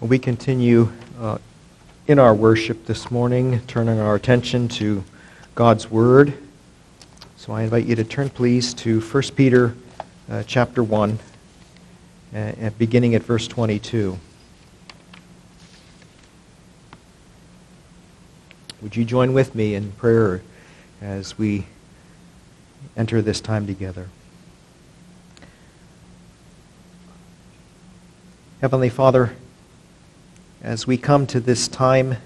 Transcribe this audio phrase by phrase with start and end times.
[0.00, 0.90] We continue
[1.20, 1.36] uh,
[2.06, 5.04] in our worship this morning, turning our attention to
[5.54, 6.32] God's Word.
[7.36, 9.74] So I invite you to turn, please, to 1 Peter
[10.30, 11.18] uh, chapter 1,
[12.34, 14.18] uh, beginning at verse 22.
[18.80, 20.40] Would you join with me in prayer
[21.02, 21.66] as we
[22.96, 24.08] enter this time together?
[28.62, 29.36] Heavenly Father,
[30.62, 32.16] as we come to this time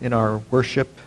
[0.00, 0.98] in our worship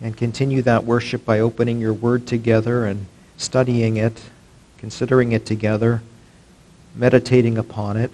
[0.00, 3.06] and continue that worship by opening your word together and
[3.36, 4.22] studying it,
[4.78, 6.02] considering it together,
[6.94, 8.10] meditating upon it,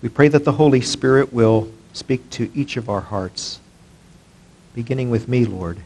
[0.00, 3.60] we pray that the Holy Spirit will speak to each of our hearts,
[4.74, 5.78] beginning with me, Lord.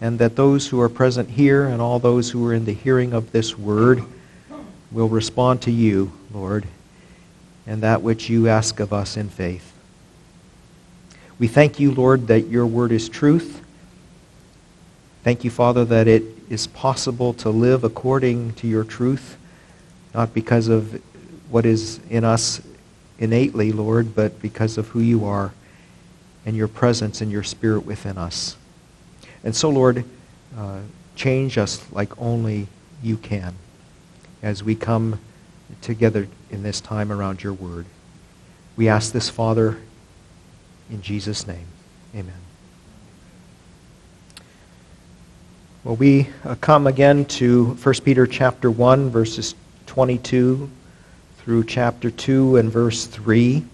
[0.00, 3.12] And that those who are present here and all those who are in the hearing
[3.12, 4.04] of this word
[4.90, 6.66] will respond to you, Lord,
[7.66, 9.72] and that which you ask of us in faith.
[11.38, 13.62] We thank you, Lord, that your word is truth.
[15.22, 19.36] Thank you, Father, that it is possible to live according to your truth,
[20.14, 21.02] not because of
[21.50, 22.60] what is in us
[23.18, 25.52] innately, Lord, but because of who you are
[26.46, 28.56] and your presence and your spirit within us.
[29.44, 30.04] And so, Lord,
[30.56, 30.80] uh,
[31.14, 32.68] change us like only
[33.02, 33.54] you can
[34.42, 35.18] as we come
[35.80, 37.86] together in this time around your word.
[38.76, 39.78] We ask this, Father,
[40.90, 41.66] in Jesus' name.
[42.14, 42.32] Amen.
[45.84, 49.54] Well, we uh, come again to 1 Peter chapter 1, verses
[49.86, 50.70] 22
[51.38, 53.64] through chapter 2 and verse 3.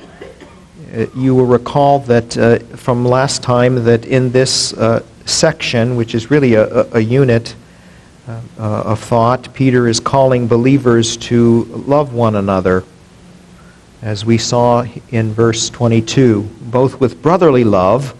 [0.00, 6.14] Uh, you will recall that uh, from last time that in this uh, section, which
[6.14, 7.54] is really a, a, a unit,
[8.26, 12.84] uh, thought, Peter is calling believers to love one another,
[14.02, 18.14] as we saw in verse 22, both with brotherly love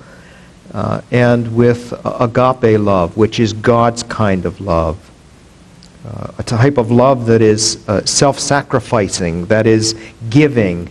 [0.72, 4.98] uh, and with agape love, which is God's kind of love.
[6.06, 9.94] Uh, a type of love that is uh, self sacrificing, that is
[10.28, 10.90] giving,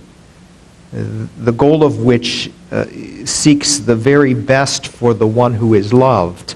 [0.92, 2.86] the goal of which uh,
[3.26, 6.56] seeks the very best for the one who is loved.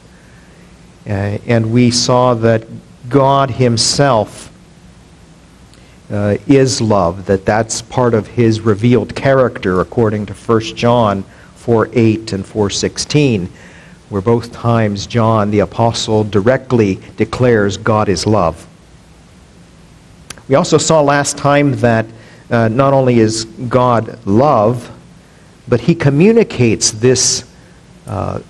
[1.08, 2.68] Uh, and we saw that
[3.08, 4.52] God Himself
[6.12, 11.24] uh, is love, that that's part of His revealed character, according to 1 John
[11.56, 13.50] 4 8 and 4 16,
[14.10, 18.68] where both times John the Apostle directly declares God is love.
[20.50, 22.06] We also saw last time that
[22.50, 24.92] uh, not only is God love,
[25.70, 27.46] but He communicates this
[28.08, 28.42] uh,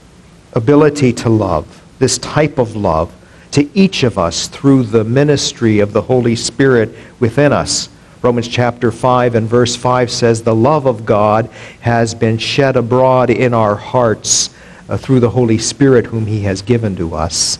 [0.53, 3.13] ability to love this type of love
[3.51, 7.89] to each of us through the ministry of the Holy Spirit within us.
[8.21, 11.49] Romans chapter 5 and verse 5 says, The love of God
[11.81, 14.49] has been shed abroad in our hearts
[14.89, 17.59] uh, through the Holy Spirit, whom He has given to us.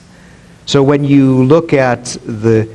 [0.66, 2.70] So when you look at the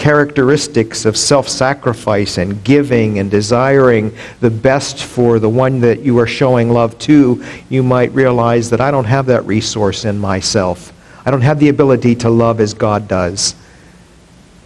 [0.00, 6.18] characteristics of self sacrifice and giving and desiring the best for the one that you
[6.18, 10.94] are showing love to, you might realize that I don't have that resource in myself.
[11.26, 13.54] I don't have the ability to love as God does.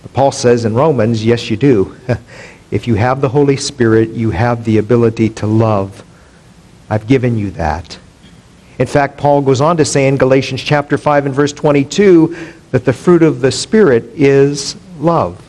[0.03, 1.97] But Paul says in Romans, yes, you do.
[2.71, 6.05] if you have the Holy Spirit, you have the ability to love.
[6.89, 7.99] I've given you that.
[8.79, 12.37] In fact, Paul goes on to say in Galatians chapter 5 and verse 22
[12.71, 15.41] that the fruit of the Spirit is love.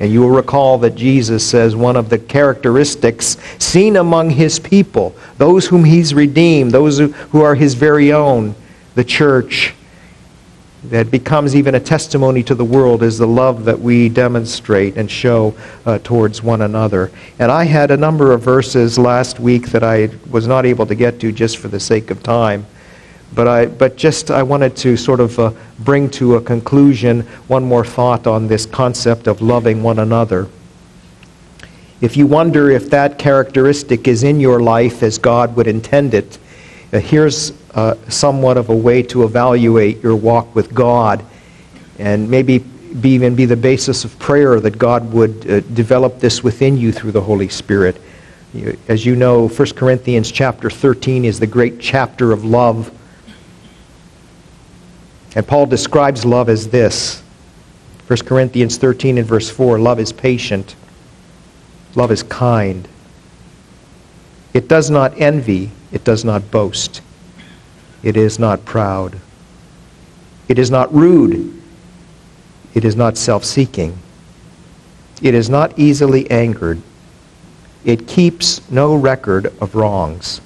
[0.00, 5.14] And you will recall that Jesus says one of the characteristics seen among his people,
[5.36, 8.54] those whom he's redeemed, those who are his very own,
[8.94, 9.74] the church,
[10.84, 15.10] that becomes even a testimony to the world is the love that we demonstrate and
[15.10, 15.54] show
[15.84, 17.10] uh, towards one another.
[17.38, 20.94] And I had a number of verses last week that I was not able to
[20.94, 22.64] get to just for the sake of time.
[23.34, 27.64] But, I, but just I wanted to sort of uh, bring to a conclusion one
[27.64, 30.48] more thought on this concept of loving one another.
[32.00, 36.38] If you wonder if that characteristic is in your life as God would intend it,
[36.92, 41.24] uh, here's uh, somewhat of a way to evaluate your walk with God
[41.98, 46.42] and maybe be, even be the basis of prayer that God would uh, develop this
[46.42, 48.00] within you through the Holy Spirit.
[48.88, 52.90] As you know, 1 Corinthians chapter 13 is the great chapter of love
[55.34, 57.22] and Paul describes love as this
[58.06, 60.74] 1 Corinthians 13 and verse 4 love is patient,
[61.94, 62.88] love is kind.
[64.52, 67.02] It does not envy, it does not boast,
[68.02, 69.20] it is not proud,
[70.50, 71.62] It is not rude.
[72.74, 73.96] It is not self seeking.
[75.22, 76.82] It is not easily angered.
[77.84, 80.40] It keeps no record of wrongs.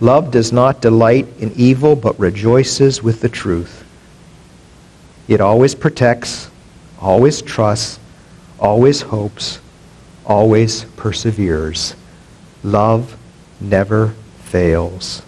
[0.00, 3.84] Love does not delight in evil, but rejoices with the truth.
[5.28, 6.50] It always protects,
[7.00, 7.98] always trusts,
[8.58, 9.60] always hopes,
[10.26, 11.94] always perseveres.
[12.62, 13.16] Love
[13.60, 14.14] never
[14.44, 15.22] fails.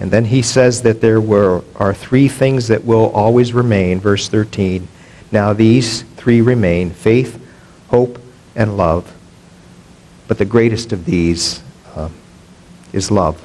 [0.00, 4.00] And then he says that there were, are three things that will always remain.
[4.00, 4.88] Verse 13.
[5.30, 7.40] Now these three remain faith,
[7.88, 8.18] hope,
[8.56, 9.14] and love.
[10.26, 11.62] But the greatest of these
[11.94, 12.08] uh,
[12.92, 13.42] is love.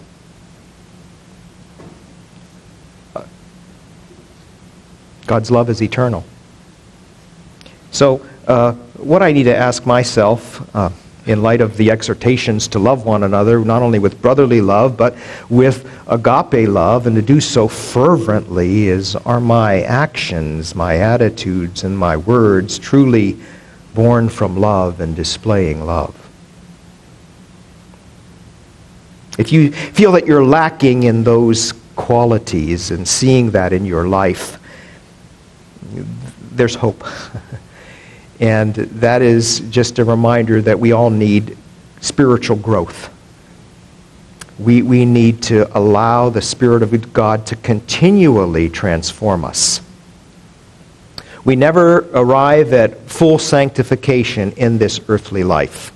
[5.25, 6.23] God's love is eternal.
[7.91, 10.89] So, uh, what I need to ask myself, uh,
[11.27, 15.15] in light of the exhortations to love one another, not only with brotherly love, but
[15.49, 21.97] with agape love, and to do so fervently, is are my actions, my attitudes, and
[21.97, 23.38] my words truly
[23.94, 26.26] born from love and displaying love?
[29.38, 34.60] If you feel that you're lacking in those qualities and seeing that in your life,
[36.51, 37.06] there's hope.
[38.39, 41.57] and that is just a reminder that we all need
[42.01, 43.13] spiritual growth.
[44.60, 49.81] We, we need to allow the Spirit of God to continually transform us.
[51.45, 55.92] We never arrive at full sanctification in this earthly life.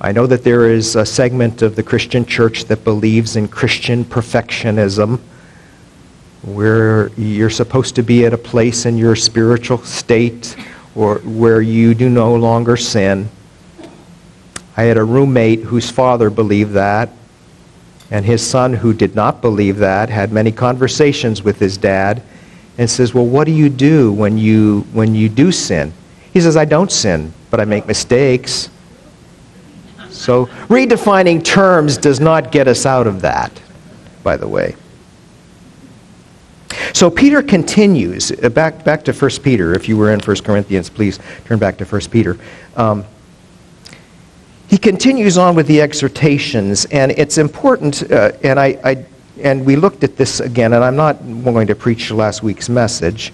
[0.00, 4.04] I know that there is a segment of the Christian church that believes in Christian
[4.04, 5.20] perfectionism
[6.42, 10.54] where you're supposed to be at a place in your spiritual state
[10.94, 13.28] or where you do no longer sin.
[14.76, 17.10] I had a roommate whose father believed that,
[18.10, 22.22] and his son, who did not believe that, had many conversations with his dad
[22.76, 25.94] and says, Well, what do you do when you, when you do sin?
[26.34, 28.68] He says, I don't sin, but I make mistakes.
[30.16, 33.52] So, redefining terms does not get us out of that,
[34.22, 34.74] by the way.
[36.96, 39.74] So Peter continues, uh, back, back to 1 Peter.
[39.74, 42.38] If you were in 1 Corinthians, please turn back to 1 Peter.
[42.74, 43.04] Um,
[44.68, 49.04] he continues on with the exhortations, and it's important, uh, and, I, I,
[49.42, 53.32] and we looked at this again, and I'm not going to preach last week's message,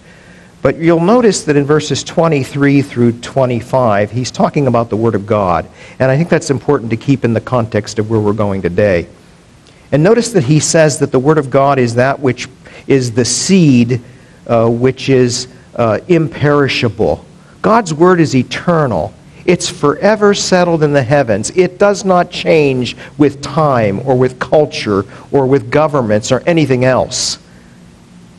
[0.63, 5.27] but you'll notice that in verses 23 through 25, he's talking about the Word of
[5.27, 5.69] God,
[5.99, 9.09] and I think that's important to keep in the context of where we're going today.
[9.91, 12.49] And notice that he says that the Word of God is that which
[12.87, 14.01] is the seed
[14.47, 17.25] uh, which is uh, imperishable.
[17.61, 19.13] God's Word is eternal.
[19.45, 21.51] It's forever settled in the heavens.
[21.51, 27.39] It does not change with time or with culture or with governments or anything else.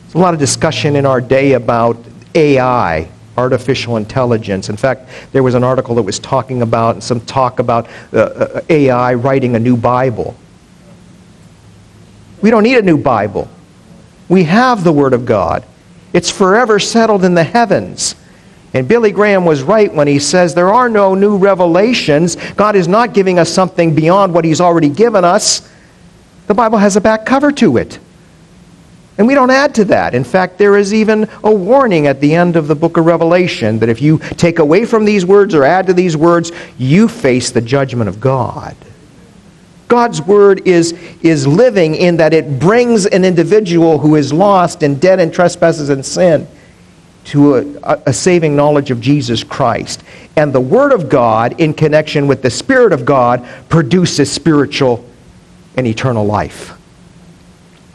[0.03, 1.97] There's a lot of discussion in our day about
[2.35, 4.69] AI, artificial intelligence.
[4.69, 8.61] In fact, there was an article that was talking about, some talk about uh, uh
[8.69, 10.35] AI writing a new Bible.
[12.41, 13.49] We don't need a new Bible.
[14.29, 15.63] We have the Word of God.
[16.11, 18.15] It's forever settled in the heavens.
[18.73, 22.35] And Billy Graham was right when he says there are no new revelations.
[22.53, 25.69] God is not giving us something beyond what He's already given us.
[26.47, 27.99] The Bible has a back cover to it.
[29.17, 30.15] And we don't add to that.
[30.15, 33.77] In fact, there is even a warning at the end of the book of Revelation
[33.79, 37.51] that if you take away from these words or add to these words, you face
[37.51, 38.75] the judgment of God.
[39.87, 44.99] God's word is, is living in that it brings an individual who is lost and
[44.99, 46.47] dead in trespasses and sin
[47.25, 50.03] to a, a, saving knowledge of Jesus Christ.
[50.35, 55.07] And the Word of God, in connection with the Spirit of God, produces spiritual
[55.77, 56.73] and eternal life.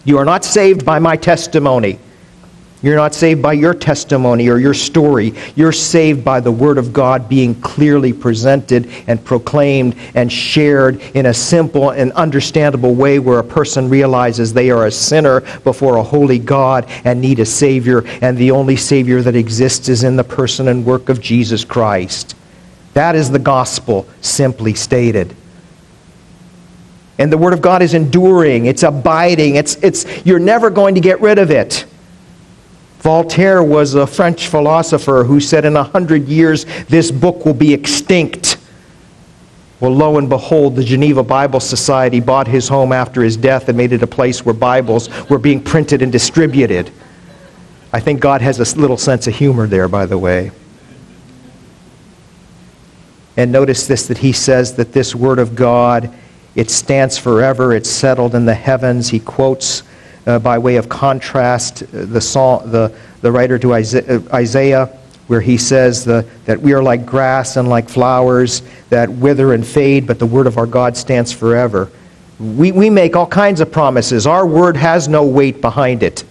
[0.09, 1.99] You are not saved by my testimony.
[2.81, 5.35] You're not saved by your testimony or your story.
[5.55, 11.27] You're saved by the Word of God being clearly presented and proclaimed and shared in
[11.27, 16.03] a simple and understandable way where a person realizes they are a sinner before a
[16.03, 20.25] holy God and need a Savior, and the only Savior that exists is in the
[20.25, 22.35] person and work of Jesus Christ.
[22.95, 25.37] That is the gospel, simply stated.
[27.19, 31.01] And the Word of God is enduring, it's abiding, it's, it's, you're never going to
[31.01, 31.85] get rid of it.
[33.01, 37.73] Voltaire was a French philosopher who said, In a hundred years, this book will be
[37.73, 38.59] extinct.
[39.81, 43.79] Well, lo and behold, the Geneva Bible Society bought his home after his death and
[43.79, 46.91] made it a place where Bibles were being printed and distributed.
[47.93, 50.51] I think God has a little sense of humor there, by the way.
[53.37, 56.13] And notice this that he says that this Word of God,
[56.59, 59.09] it stands forever, it's settled in the heavens.
[59.09, 59.85] He quotes
[60.27, 64.87] uh, by way of contrast, uh, the, song, the, the writer to Isaiah,
[65.29, 69.65] where he says the, that we are like grass and like flowers that wither and
[69.65, 71.93] fade, but the word of our God stands forever.
[72.41, 74.27] We, we make all kinds of promises.
[74.27, 76.25] Our word has no weight behind it.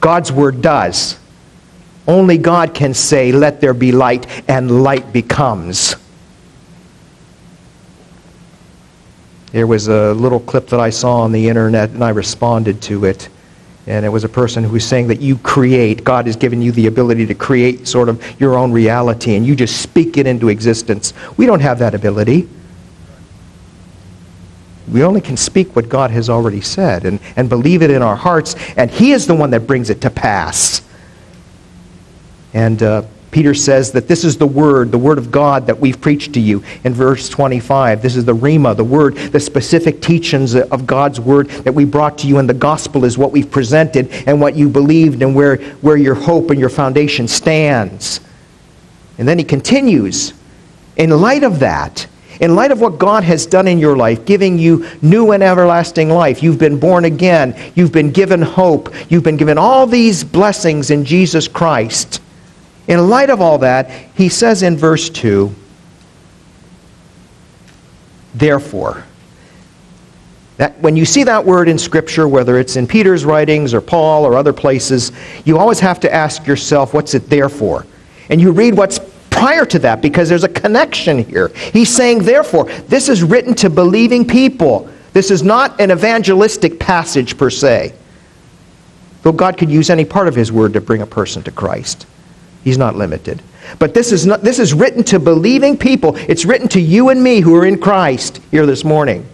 [0.00, 1.20] God's word does.
[2.08, 5.94] Only God can say, Let there be light, and light becomes.
[9.52, 13.06] There was a little clip that I saw on the internet, and I responded to
[13.06, 13.28] it.
[13.86, 16.72] And it was a person who was saying that you create, God has given you
[16.72, 20.50] the ability to create sort of your own reality, and you just speak it into
[20.50, 21.14] existence.
[21.38, 22.48] We don't have that ability.
[24.92, 28.16] We only can speak what God has already said and, and believe it in our
[28.16, 30.82] hearts, and He is the one that brings it to pass.
[32.52, 36.00] And uh, Peter says that this is the word, the word of God that we've
[36.00, 38.00] preached to you in verse 25.
[38.00, 42.18] This is the rhema, the word, the specific teachings of God's word that we brought
[42.18, 45.56] to you, and the gospel is what we've presented and what you believed and where,
[45.56, 48.20] where your hope and your foundation stands.
[49.18, 50.32] And then he continues,
[50.96, 52.06] in light of that,
[52.40, 56.08] in light of what God has done in your life, giving you new and everlasting
[56.08, 60.90] life, you've been born again, you've been given hope, you've been given all these blessings
[60.90, 62.22] in Jesus Christ.
[62.88, 65.54] In light of all that, he says in verse 2,
[68.34, 69.04] therefore,
[70.56, 74.24] that when you see that word in Scripture, whether it's in Peter's writings or Paul
[74.24, 75.12] or other places,
[75.44, 77.86] you always have to ask yourself, what's it there for?
[78.28, 78.98] And you read what's
[79.30, 81.48] prior to that because there's a connection here.
[81.72, 84.90] He's saying, therefore, this is written to believing people.
[85.12, 87.94] This is not an evangelistic passage per se.
[89.22, 92.06] Though God could use any part of His word to bring a person to Christ,
[92.64, 93.42] He's not limited.
[93.78, 96.16] But this is, not, this is written to believing people.
[96.16, 99.26] It's written to you and me who are in Christ here this morning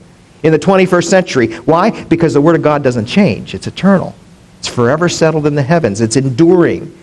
[0.43, 1.54] in the 21st century.
[1.59, 2.04] Why?
[2.04, 4.14] Because the Word of God doesn't change, it's eternal,
[4.59, 6.97] it's forever settled in the heavens, it's enduring,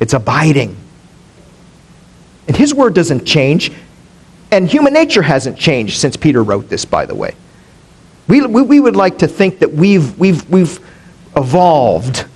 [0.00, 0.76] it's abiding.
[2.46, 3.72] And his word doesn't change.
[4.50, 7.34] And human nature hasn't changed since Peter wrote this, by the way.
[8.28, 10.78] We, we, we would like to think that we've, we've, we've
[11.36, 12.26] evolved,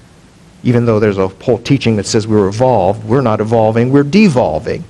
[0.62, 3.04] even though there's a whole teaching that says we're evolved.
[3.04, 4.84] We're not evolving, we're devolving.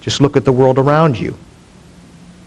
[0.00, 1.36] Just look at the world around you.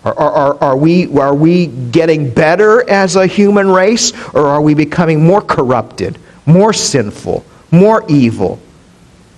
[0.03, 4.73] Are, are, are, we, are we getting better as a human race, or are we
[4.73, 8.59] becoming more corrupted, more sinful, more evil,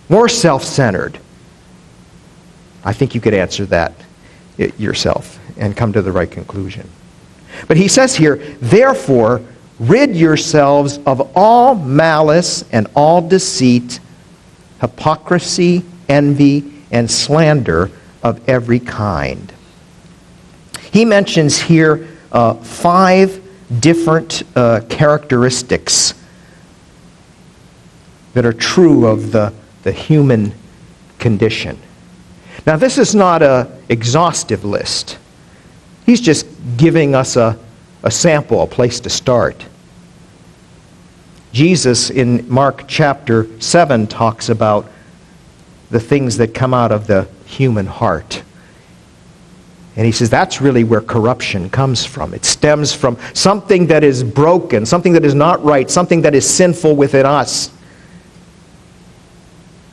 [0.07, 1.19] more self centered?
[2.85, 3.93] I think you could answer that
[4.57, 6.87] yourself and come to the right conclusion.
[7.67, 9.41] But he says here, therefore,
[9.79, 13.99] rid yourselves of all malice and all deceit,
[14.81, 17.89] hypocrisy, envy, and slander
[18.21, 19.51] of every kind.
[20.91, 23.41] He mentions here uh, five
[23.79, 26.13] different uh, characteristics
[28.33, 29.53] that are true of the,
[29.83, 30.53] the human
[31.19, 31.79] condition.
[32.65, 35.17] Now, this is not an exhaustive list.
[36.05, 36.45] He's just
[36.77, 37.57] giving us a,
[38.03, 39.65] a sample, a place to start.
[41.53, 44.89] Jesus in Mark chapter 7 talks about
[45.89, 48.43] the things that come out of the human heart.
[49.95, 52.33] And he says that's really where corruption comes from.
[52.33, 56.49] It stems from something that is broken, something that is not right, something that is
[56.49, 57.71] sinful within us.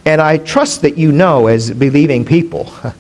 [0.07, 2.73] And I trust that you know, as believing people,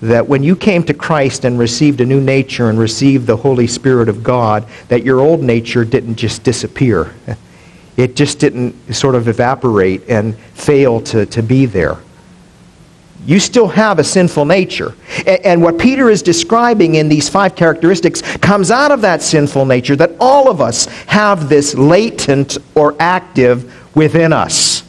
[0.00, 3.66] that when you came to Christ and received a new nature and received the Holy
[3.66, 7.14] Spirit of God, that your old nature didn't just disappear.
[7.98, 11.96] It just didn't sort of evaporate and fail to, to be there.
[13.26, 14.94] You still have a sinful nature.
[15.26, 19.96] And what Peter is describing in these five characteristics comes out of that sinful nature
[19.96, 24.84] that all of us have this latent or active within us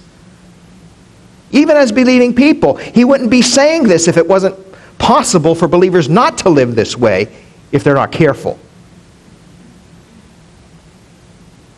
[1.52, 2.76] even as believing people.
[2.76, 4.56] He wouldn't be saying this if it wasn't
[5.00, 7.28] possible for believers not to live this way
[7.72, 8.60] if they're not careful.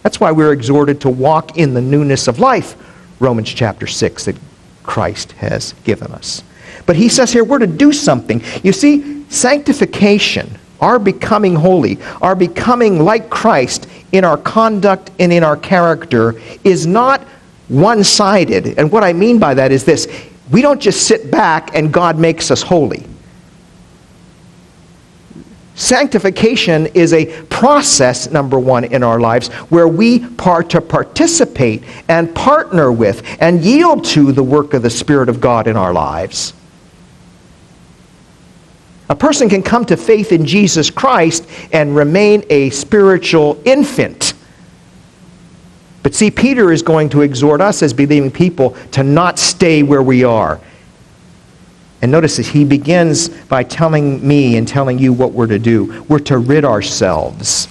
[0.04, 2.76] That's why we're exhorted to walk in the newness of life,
[3.20, 4.36] Romans chapter 6, that
[4.84, 6.44] Christ has given us.
[6.86, 8.42] But he says here we're to do something.
[8.64, 15.44] You see, sanctification, our becoming holy, our becoming like Christ in our conduct and in
[15.44, 17.22] our character, is not
[17.68, 18.80] one sided.
[18.80, 20.08] And what I mean by that is this
[20.52, 23.06] we don't just sit back and God makes us holy.
[25.76, 32.34] Sanctification is a process, number one, in our lives where we part to participate and
[32.36, 36.54] partner with and yield to the work of the Spirit of God in our lives.
[39.10, 44.34] A person can come to faith in Jesus Christ and remain a spiritual infant
[46.04, 50.02] But see, Peter is going to exhort us as believing people to not stay where
[50.02, 50.60] we are.
[52.02, 56.04] And notice that he begins by telling me and telling you what we're to do.
[56.10, 57.68] We're to rid ourselves.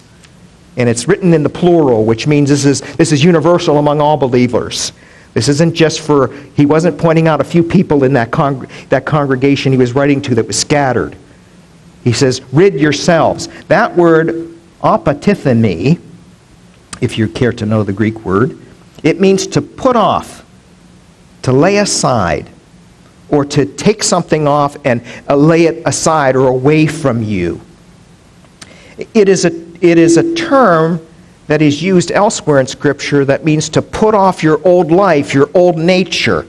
[0.76, 4.16] And it's written in the plural, which means this is, this is universal among all
[4.16, 4.92] believers.
[5.34, 9.04] This isn't just for, he wasn't pointing out a few people in that, con- that
[9.04, 11.16] congregation he was writing to that was scattered.
[12.04, 13.48] He says, rid yourselves.
[13.66, 16.00] That word, apotithemi,
[17.00, 18.58] if you care to know the Greek word,
[19.02, 20.44] it means to put off,
[21.42, 22.48] to lay aside,
[23.28, 27.60] or to take something off and uh, lay it aside or away from you.
[29.14, 31.06] It is a, it is a term
[31.46, 35.50] that is used elsewhere in Scripture that means to put off your old life, your
[35.54, 36.46] old nature.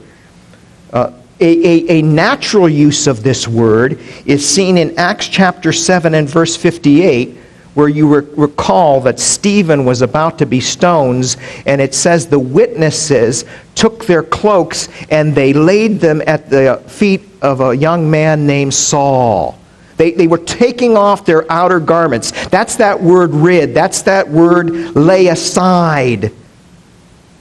[0.92, 6.14] Uh, a, a, a, natural use of this word is seen in Acts chapter 7
[6.14, 7.36] and verse 58,
[7.74, 11.36] where you re- recall that Stephen was about to be stoned,
[11.66, 17.22] and it says the witnesses took their cloaks and they laid them at the feet
[17.40, 19.58] of a young man named Saul.
[19.96, 22.30] They, they were taking off their outer garments.
[22.48, 23.74] That's that word rid.
[23.74, 26.32] That's that word lay aside.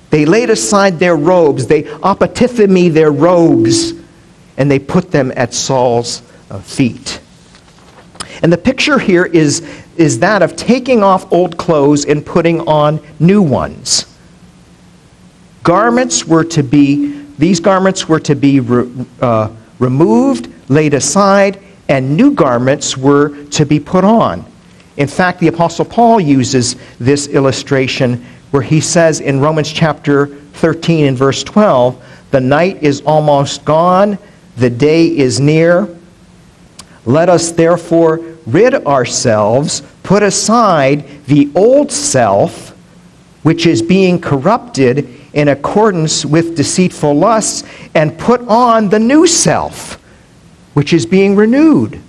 [0.09, 1.67] They laid aside their robes.
[1.67, 3.93] They apotithemi their robes.
[4.57, 7.21] And they put them at Saul's uh, feet.
[8.43, 9.61] And the picture here is,
[9.97, 14.05] is that of taking off old clothes and putting on new ones.
[15.63, 18.89] Garments were to be, these garments were to be re,
[19.21, 24.45] uh, removed, laid aside, and new garments were to be put on.
[24.97, 31.05] In fact, the Apostle Paul uses this illustration where he says in Romans chapter 13
[31.05, 34.17] and verse 12, The night is almost gone,
[34.57, 35.87] the day is near.
[37.05, 42.69] Let us therefore rid ourselves, put aside the old self,
[43.43, 47.63] which is being corrupted in accordance with deceitful lusts,
[47.95, 49.97] and put on the new self
[50.73, 52.01] which is being renewed.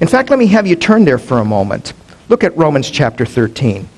[0.00, 1.92] In fact, let me have you turn there for a moment.
[2.28, 3.88] Look at Romans chapter 13.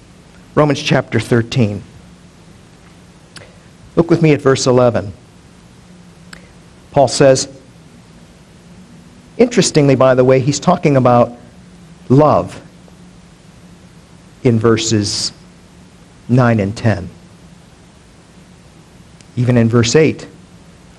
[0.55, 1.83] Romans chapter 13.
[3.97, 5.13] Look with me at verse 11.
[6.93, 7.49] Paul says,
[9.39, 11.33] interestingly, by the way, he's talking about
[12.09, 12.61] love
[14.43, 15.33] in verses
[16.29, 17.09] 9 and 10.
[19.37, 20.27] Even in verse 8,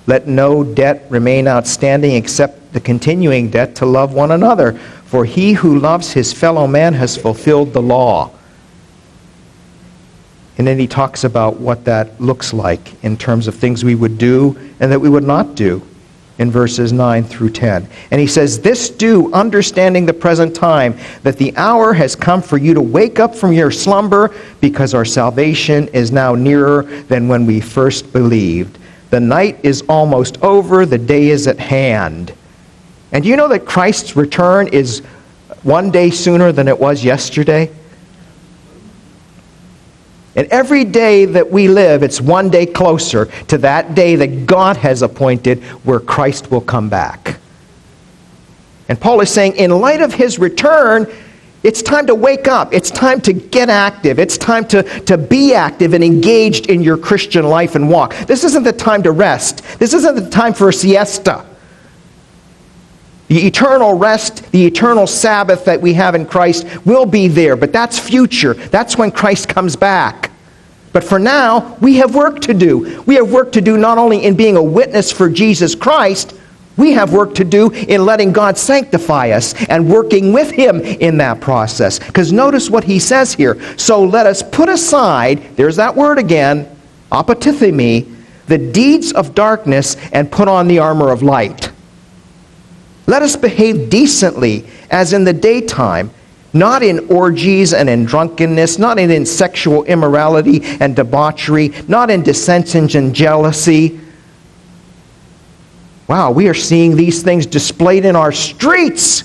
[0.06, 4.72] let no debt remain outstanding except the continuing debt to love one another.
[5.06, 8.30] For he who loves his fellow man has fulfilled the law.
[10.58, 14.18] And then he talks about what that looks like in terms of things we would
[14.18, 15.82] do and that we would not do
[16.38, 17.88] in verses 9 through 10.
[18.10, 22.58] And he says, This do, understanding the present time, that the hour has come for
[22.58, 27.46] you to wake up from your slumber, because our salvation is now nearer than when
[27.46, 28.78] we first believed.
[29.10, 32.34] The night is almost over, the day is at hand.
[33.12, 35.00] And do you know that Christ's return is
[35.62, 37.70] one day sooner than it was yesterday?
[40.36, 44.76] And every day that we live, it's one day closer to that day that God
[44.78, 47.38] has appointed where Christ will come back.
[48.88, 51.06] And Paul is saying, in light of his return,
[51.62, 52.74] it's time to wake up.
[52.74, 54.18] It's time to get active.
[54.18, 58.14] It's time to, to be active and engaged in your Christian life and walk.
[58.26, 59.62] This isn't the time to rest.
[59.78, 61.46] This isn't the time for a siesta.
[63.28, 67.72] The eternal rest, the eternal Sabbath that we have in Christ will be there, but
[67.72, 68.52] that's future.
[68.52, 70.23] That's when Christ comes back.
[70.94, 73.02] But for now, we have work to do.
[73.02, 76.34] We have work to do not only in being a witness for Jesus Christ,
[76.76, 81.18] we have work to do in letting God sanctify us and working with Him in
[81.18, 81.98] that process.
[81.98, 83.60] Because notice what He says here.
[83.76, 86.70] So let us put aside, there's that word again,
[87.10, 88.14] apotithemi,
[88.46, 91.72] the deeds of darkness and put on the armor of light.
[93.08, 96.12] Let us behave decently as in the daytime,
[96.54, 102.22] not in orgies and in drunkenness, not in, in sexual immorality and debauchery, not in
[102.22, 104.00] dissensions and jealousy.
[106.08, 109.24] Wow, we are seeing these things displayed in our streets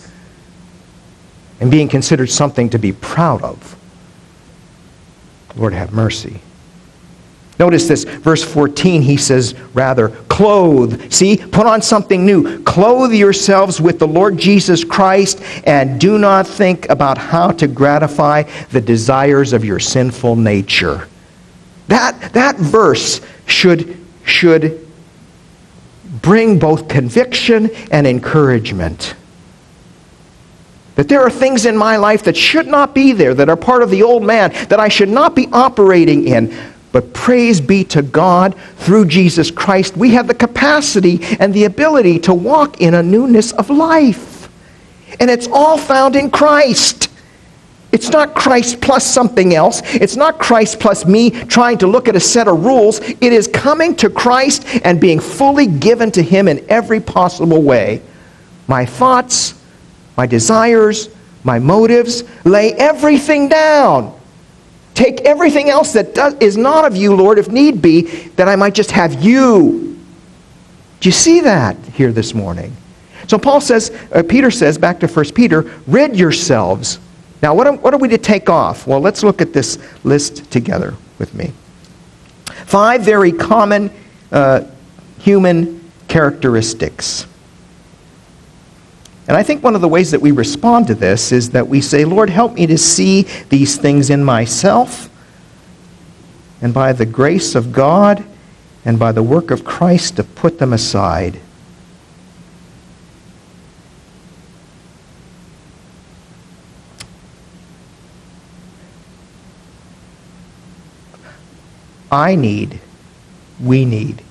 [1.60, 3.76] and being considered something to be proud of.
[5.56, 6.42] Lord, have mercy.
[7.60, 11.12] Notice this, verse 14, he says, rather, clothe.
[11.12, 12.64] See, put on something new.
[12.64, 18.44] Clothe yourselves with the Lord Jesus Christ and do not think about how to gratify
[18.72, 21.10] the desires of your sinful nature.
[21.90, 24.88] That, that verse should, should
[26.22, 29.16] bring both conviction and encouragement.
[30.96, 33.84] That there are things in my life that should not be there, that are part
[33.84, 36.56] of the old man, that I should not be operating in.
[36.92, 42.20] But praise be to God, through Jesus Christ, we have the capacity and the ability
[42.20, 44.50] to walk in a newness of life.
[45.20, 47.10] And it's all found in Christ.
[47.92, 49.82] It's not Christ plus something else.
[49.86, 53.00] It's not Christ plus me trying to look at a set of rules.
[53.00, 58.02] It is coming to Christ and being fully given to Him in every possible way.
[58.68, 59.60] My thoughts,
[60.18, 61.10] my desires,
[61.44, 64.19] my motives, lay everything down
[65.00, 68.02] Take everything else that does, is not of you, Lord, if need be,
[68.36, 69.98] that I might just have you.
[71.00, 72.76] Do you see that here this morning?
[73.26, 77.00] So Paul says, uh, Peter says, back to 1 Peter, rid yourselves.
[77.42, 78.88] Now, what are, what are we to take off?
[78.88, 81.54] Well, let's look at this list together with me.
[82.66, 83.92] Five very common
[84.34, 84.66] uh,
[85.20, 87.26] human characteristics.
[89.30, 91.82] And I think one of the ways that we respond to this is that we
[91.82, 95.08] say, Lord, help me to see these things in myself.
[96.64, 98.26] And by the grace of God
[98.84, 101.40] and by the work of Christ, to put them aside.
[112.12, 112.80] I need,
[113.60, 114.24] we need,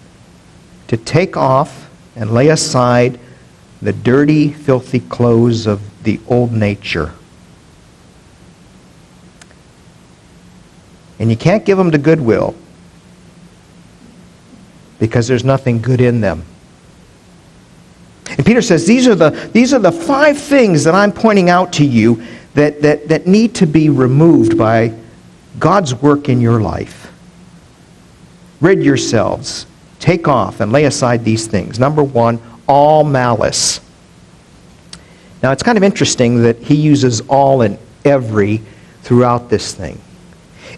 [0.88, 3.20] to take off and lay aside
[3.80, 7.12] the dirty, filthy clothes of the old nature.
[11.18, 12.54] And you can't give them to Goodwill
[14.98, 16.44] because there's nothing good in them.
[18.36, 21.72] And Peter says these are the, these are the five things that I'm pointing out
[21.74, 22.22] to you
[22.54, 24.92] that, that, that need to be removed by
[25.58, 27.12] God's work in your life.
[28.60, 29.66] Rid yourselves,
[29.98, 31.78] take off, and lay aside these things.
[31.78, 33.81] Number one, all malice.
[35.42, 38.61] Now, it's kind of interesting that he uses all and every
[39.02, 40.00] throughout this thing.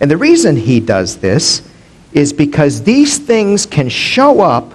[0.01, 1.63] And the reason he does this
[2.13, 4.75] is because these things can show up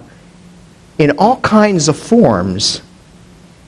[0.98, 2.82] in all kinds of forms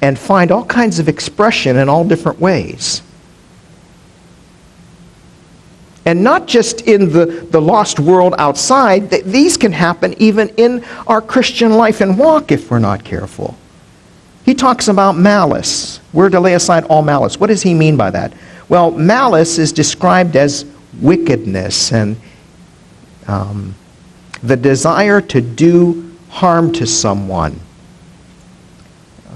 [0.01, 3.01] and find all kinds of expression in all different ways.
[6.07, 11.21] And not just in the, the lost world outside, these can happen even in our
[11.21, 13.57] Christian life and walk if we're not careful.
[14.45, 15.99] He talks about malice.
[16.13, 17.41] We're to lay aside all malice.
[17.41, 18.31] What does he mean by that?
[18.69, 20.65] Well, malice is described as
[21.01, 22.15] wickedness and
[23.27, 23.75] um,
[24.41, 27.59] the desire to do harm to someone.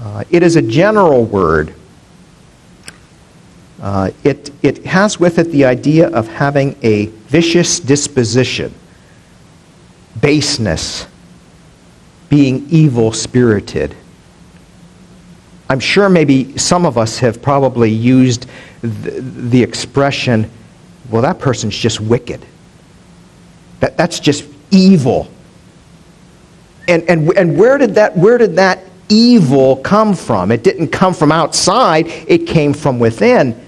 [0.00, 1.74] Uh, it is a general word
[3.82, 8.72] uh, it, it has with it the idea of having a vicious disposition,
[10.20, 11.08] baseness,
[12.28, 13.96] being evil spirited.
[15.68, 18.46] I'm sure maybe some of us have probably used
[18.82, 20.48] the, the expression,
[21.10, 22.46] well, that person's just wicked.
[23.80, 25.28] That, that's just evil.
[26.86, 30.52] And, and, and where, did that, where did that evil come from?
[30.52, 33.60] It didn't come from outside, it came from within.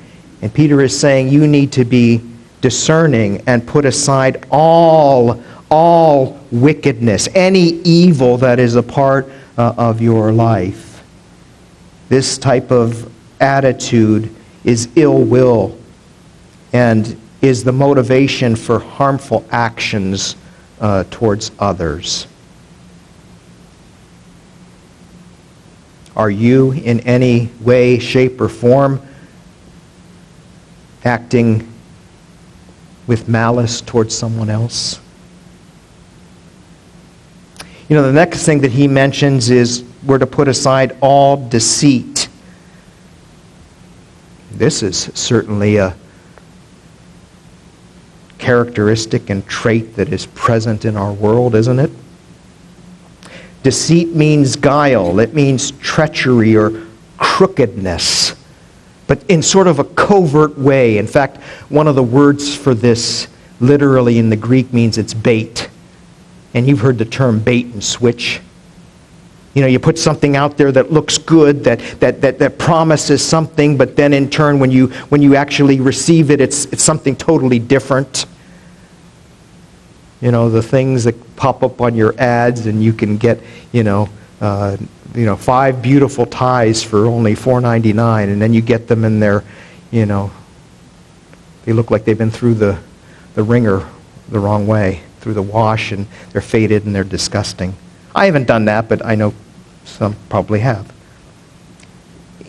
[0.45, 2.21] And Peter is saying you need to be
[2.61, 9.27] discerning and put aside all, all wickedness, any evil that is a part
[9.57, 11.03] uh, of your life.
[12.11, 15.79] This type of attitude is ill will
[16.75, 20.37] and is the motivation for harmful actions
[20.79, 22.27] uh, towards others.
[26.15, 29.01] Are you in any way, shape, or form
[31.05, 31.71] acting
[33.07, 35.01] with malice towards someone else.
[37.89, 42.29] You know, the next thing that he mentions is we're to put aside all deceit.
[44.53, 45.95] This is certainly a
[48.39, 51.91] characteristic and trait that is present in our world, isn't it?
[53.63, 56.83] Deceit means guile, it means treachery or
[57.19, 58.35] crookedness
[59.07, 60.99] but in sort of a covert way.
[60.99, 61.37] In fact,
[61.69, 63.29] one of the words for this
[63.61, 65.69] literally in the Greek means it's bait.
[66.55, 68.41] And you've heard the term bait and switch.
[69.55, 73.25] You know, you put something out there that looks good, that, that, that, that promises
[73.25, 77.15] something, but then in turn, when you, when you actually receive it, it's, it's something
[77.15, 78.27] totally different.
[80.21, 83.41] You know, the things that pop up on your ads, and you can get,
[83.73, 84.09] you know,
[84.45, 84.77] uh,
[85.15, 89.43] you know, five beautiful ties for only $4.99, and then you get them in their,
[89.91, 90.31] you know,
[91.65, 92.79] they look like they've been through the,
[93.37, 93.89] the wringer
[94.29, 97.75] the wrong way, through the wash, and they're faded and they're disgusting.
[98.15, 99.33] I haven't done that, but I know
[99.87, 100.93] some probably have.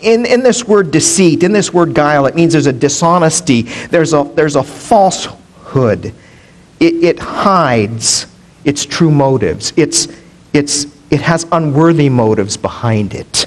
[0.01, 4.12] In, in this word deceit, in this word guile, it means there's a dishonesty, there's
[4.12, 6.08] a, there's a falsehood.
[6.81, 8.27] it, it hides
[8.65, 9.71] its true motives.
[9.77, 10.10] It's,
[10.51, 13.45] it's, it has unworthy motives behind it.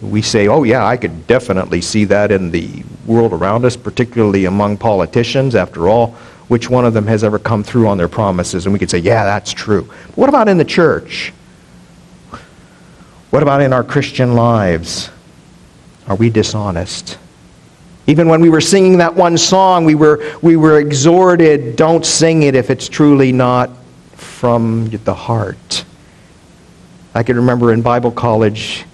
[0.00, 4.44] We say, oh, yeah, I could definitely see that in the world around us, particularly
[4.44, 5.54] among politicians.
[5.54, 6.10] After all,
[6.48, 8.66] which one of them has ever come through on their promises?
[8.66, 9.88] And we could say, yeah, that's true.
[10.08, 11.32] But what about in the church?
[13.30, 15.10] What about in our Christian lives?
[16.06, 17.18] Are we dishonest?
[18.06, 22.42] Even when we were singing that one song, we were, we were exhorted don't sing
[22.42, 23.70] it if it's truly not
[24.16, 25.84] from the heart.
[27.14, 28.84] I can remember in Bible college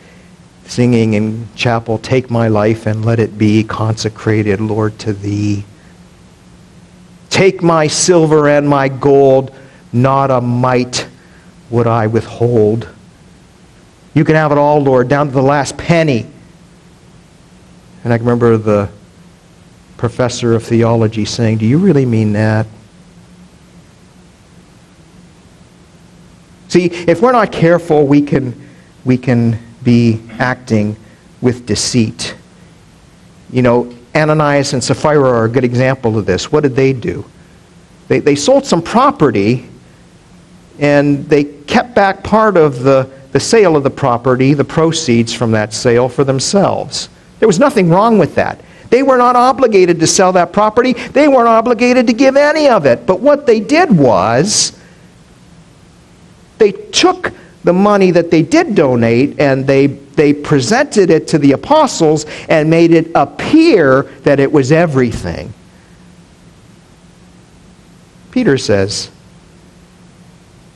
[0.64, 5.64] singing in chapel, Take my life and let it be consecrated, Lord, to thee.
[7.28, 9.54] Take my silver and my gold,
[9.92, 11.08] not a mite
[11.70, 12.88] would I withhold.
[14.14, 16.26] You can have it all, Lord, down to the last penny.
[18.04, 18.90] And I can remember the
[19.96, 22.66] professor of theology saying, Do you really mean that?
[26.70, 28.54] See, if we're not careful, we can,
[29.04, 30.96] we can be acting
[31.40, 32.36] with deceit.
[33.50, 36.52] You know, Ananias and Sapphira are a good example of this.
[36.52, 37.24] What did they do?
[38.06, 39.68] They, they sold some property
[40.78, 45.50] and they kept back part of the, the sale of the property, the proceeds from
[45.50, 47.08] that sale, for themselves.
[47.40, 48.60] There was nothing wrong with that.
[48.90, 50.92] They were not obligated to sell that property.
[50.92, 53.06] They weren't obligated to give any of it.
[53.06, 54.79] But what they did was
[56.60, 57.32] they took
[57.64, 62.70] the money that they did donate and they, they presented it to the apostles and
[62.70, 65.52] made it appear that it was everything.
[68.30, 69.10] Peter says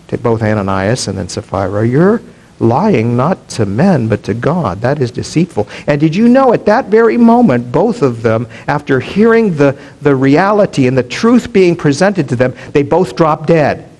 [0.08, 2.22] to both Ananias and then Sapphira, You're
[2.60, 4.80] lying not to men, but to God.
[4.80, 5.68] That is deceitful.
[5.86, 10.16] And did you know at that very moment, both of them, after hearing the, the
[10.16, 13.90] reality and the truth being presented to them, they both dropped dead?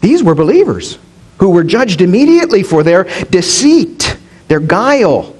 [0.00, 0.98] These were believers
[1.38, 4.16] who were judged immediately for their deceit,
[4.48, 5.34] their guile.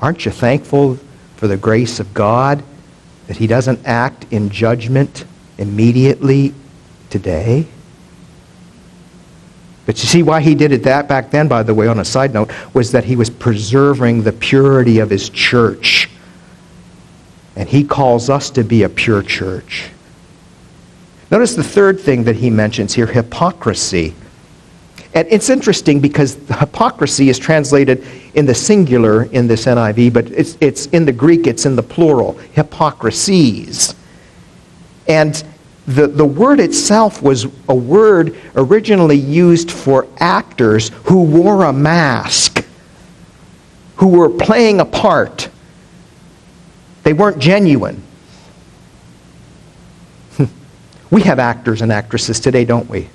[0.00, 0.98] Aren't you thankful
[1.36, 2.62] for the grace of God
[3.26, 5.24] that He doesn't act in judgment
[5.58, 6.54] immediately
[7.10, 7.66] today?
[9.88, 12.04] But you see why he did it that back then, by the way, on a
[12.04, 16.10] side note, was that he was preserving the purity of his church.
[17.56, 19.88] And he calls us to be a pure church.
[21.30, 24.14] Notice the third thing that he mentions here hypocrisy.
[25.14, 30.56] And it's interesting because hypocrisy is translated in the singular in this NIV, but it's,
[30.60, 33.94] it's in the Greek, it's in the plural, hypocrisies.
[35.06, 35.42] And
[35.86, 42.64] the, the word itself was a word originally used for actors who wore a mask,
[43.96, 45.48] who were playing a part.
[47.04, 48.02] They weren't genuine.
[51.10, 53.08] We have actors and actresses today, don't we?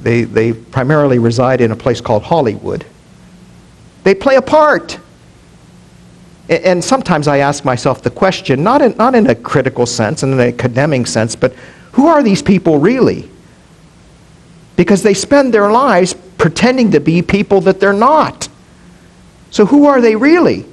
[0.00, 2.84] They, they primarily reside in a place called Hollywood.
[4.04, 4.98] They play a part.
[6.48, 10.32] And sometimes I ask myself the question, not in, not in a critical sense and
[10.32, 11.52] in a condemning sense, but
[11.92, 13.28] who are these people really?
[14.76, 18.48] Because they spend their lives pretending to be people that they're not.
[19.50, 20.66] So who are they really?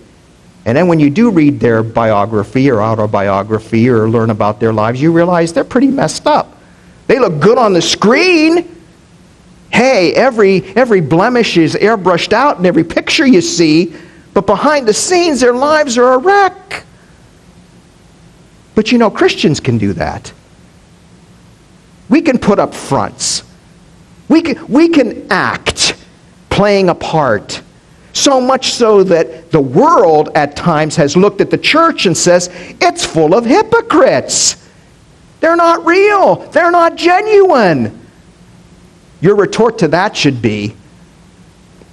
[0.66, 5.02] And then when you do read their biography or autobiography or learn about their lives,
[5.02, 6.58] you realize they're pretty messed up.
[7.08, 8.70] They look good on the screen.
[9.72, 13.94] Hey, every, every blemish is airbrushed out in every picture you see,
[14.34, 16.86] but behind the scenes, their lives are a wreck.
[18.76, 20.32] But you know, Christians can do that.
[22.08, 23.44] We can put up fronts.
[24.30, 25.98] We can, we can act
[26.50, 27.63] playing a part
[28.14, 32.50] so much so that the world at times has looked at the church and says,
[32.80, 34.56] it's full of hypocrites.
[35.40, 36.36] They're not real.
[36.52, 38.00] They're not genuine.
[39.20, 40.76] Your retort to that should be,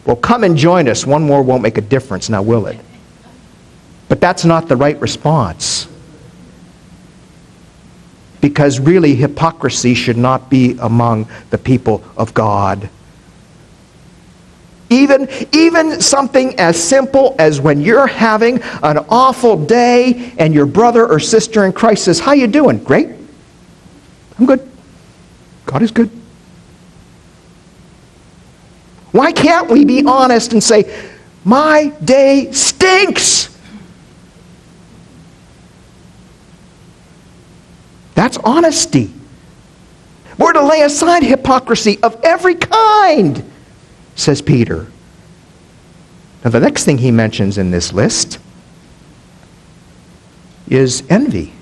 [0.04, 1.06] well, come and join us.
[1.06, 2.78] One more won't make a difference, now will it?
[4.08, 5.86] But that's not the right response.
[8.40, 12.88] Because really, hypocrisy should not be among the people of God.
[14.90, 21.06] Even, even something as simple as when you're having an awful day and your brother
[21.06, 22.78] or sister in Christ says, How you doing?
[22.82, 23.08] Great.
[24.38, 24.68] I'm good.
[25.66, 26.10] God is good.
[29.12, 31.08] Why can't we be honest and say,
[31.44, 33.56] My day stinks?
[38.16, 39.12] That's honesty.
[40.36, 43.49] We're to lay aside hypocrisy of every kind
[44.20, 44.86] says Peter.
[46.44, 48.38] Now, the next thing he mentions in this list
[50.68, 51.52] is envy.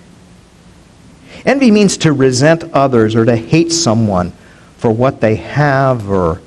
[1.45, 4.33] Envy means to resent others or to hate someone
[4.77, 6.41] for what they have or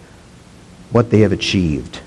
[0.91, 2.01] what they have achieved.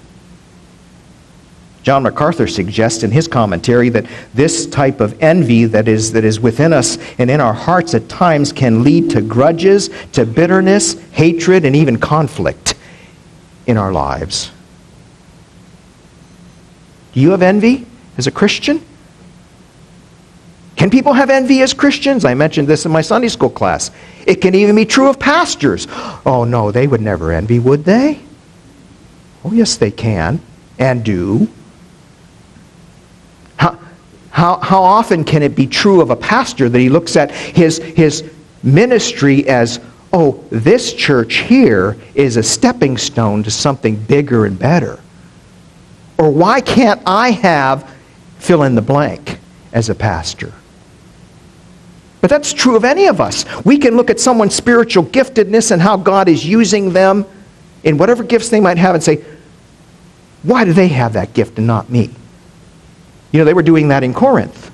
[1.82, 6.40] John MacArthur suggests in his commentary that this type of envy that is, that is
[6.40, 11.66] within us and in our hearts at times can lead to grudges, to bitterness, hatred,
[11.66, 12.73] and even conflict
[13.66, 14.50] in our lives.
[17.12, 17.86] Do you have envy
[18.18, 18.84] as a Christian?
[20.76, 22.24] Can people have envy as Christians?
[22.24, 23.90] I mentioned this in my Sunday school class.
[24.26, 25.86] It can even be true of pastors.
[26.26, 28.20] Oh, no, they would never envy, would they?
[29.44, 30.40] Oh, yes, they can
[30.78, 31.48] and do.
[33.56, 33.78] How,
[34.30, 37.78] how, how often can it be true of a pastor that he looks at his,
[37.78, 38.28] his
[38.62, 39.78] ministry as,
[40.14, 45.00] oh, this church here is a stepping stone to something bigger and better?
[46.16, 47.92] Or why can't I have
[48.38, 49.38] fill in the blank
[49.72, 50.52] as a pastor?
[52.20, 53.44] But that's true of any of us.
[53.64, 57.26] We can look at someone's spiritual giftedness and how God is using them
[57.82, 59.24] in whatever gifts they might have and say,
[60.44, 62.08] why do they have that gift and not me?
[63.32, 64.70] You know, they were doing that in Corinth.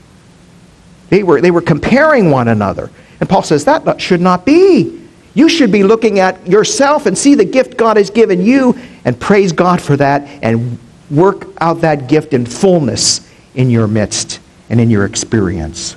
[1.08, 2.90] They were, they were comparing one another.
[3.20, 4.99] And Paul says that should not be.
[5.34, 9.18] You should be looking at yourself and see the gift God has given you and
[9.18, 10.78] praise God for that and
[11.10, 15.96] work out that gift in fullness in your midst and in your experience.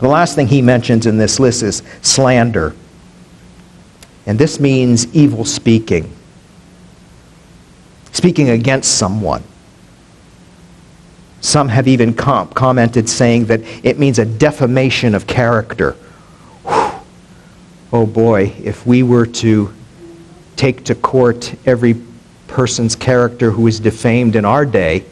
[0.00, 2.74] The last thing he mentions in this list is slander.
[4.26, 6.10] And this means evil speaking,
[8.12, 9.42] speaking against someone.
[11.40, 15.94] Some have even com- commented saying that it means a defamation of character.
[17.94, 19.72] Oh boy, if we were to
[20.56, 21.94] take to court every
[22.48, 25.04] person's character who is defamed in our day,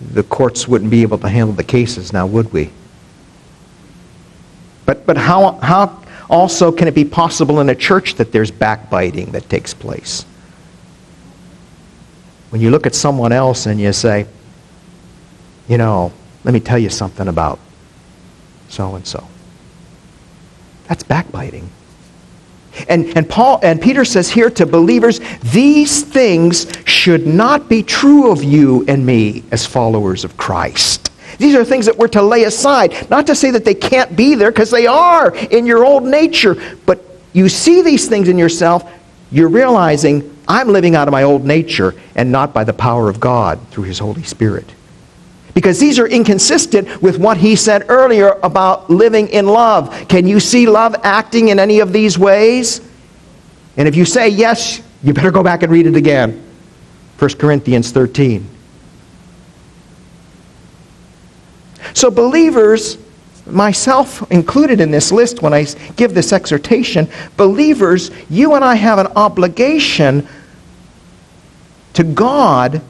[0.00, 2.70] the courts wouldn't be able to handle the cases now, would we?
[4.86, 9.32] But, but how, how also can it be possible in a church that there's backbiting
[9.32, 10.24] that takes place?
[12.48, 14.26] When you look at someone else and you say,
[15.68, 16.10] you know,
[16.42, 17.58] let me tell you something about
[18.70, 19.28] so and so.
[20.88, 21.70] That's backbiting.
[22.88, 28.30] And, and Paul and Peter says here to believers, these things should not be true
[28.30, 31.10] of you and me as followers of Christ.
[31.38, 33.10] These are things that we're to lay aside.
[33.10, 36.56] Not to say that they can't be there, because they are in your old nature.
[36.86, 38.90] But you see these things in yourself,
[39.30, 43.20] you're realizing, I'm living out of my old nature and not by the power of
[43.20, 44.72] God through His Holy Spirit.
[45.56, 50.06] Because these are inconsistent with what he said earlier about living in love.
[50.06, 52.82] Can you see love acting in any of these ways?
[53.78, 56.44] And if you say yes, you better go back and read it again.
[57.18, 58.46] 1 Corinthians 13.
[61.94, 62.98] So, believers,
[63.46, 65.64] myself included in this list when I
[65.96, 70.28] give this exhortation, believers, you and I have an obligation
[71.94, 72.82] to God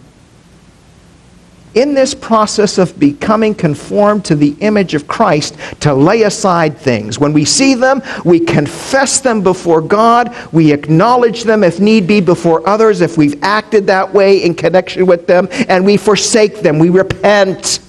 [1.77, 7.19] in this process of becoming conformed to the image of Christ to lay aside things.
[7.19, 10.35] When we see them, we confess them before God.
[10.53, 15.05] We acknowledge them, if need be, before others, if we've acted that way in connection
[15.05, 16.79] with them, and we forsake them.
[16.79, 17.81] We repent.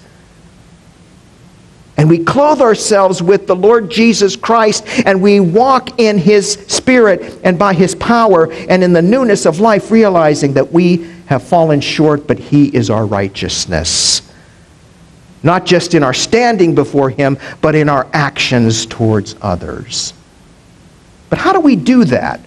[1.95, 7.39] And we clothe ourselves with the Lord Jesus Christ and we walk in His Spirit
[7.43, 11.79] and by His power and in the newness of life, realizing that we have fallen
[11.81, 14.21] short, but He is our righteousness.
[15.43, 20.13] Not just in our standing before Him, but in our actions towards others.
[21.29, 22.39] But how do we do that?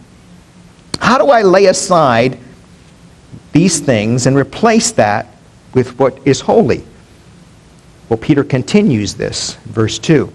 [1.00, 2.38] How do I lay aside
[3.52, 5.26] these things and replace that
[5.74, 6.85] with what is holy?
[8.08, 10.33] Well, Peter continues this, verse 2.